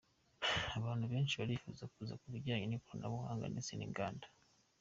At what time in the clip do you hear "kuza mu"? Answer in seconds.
1.93-2.27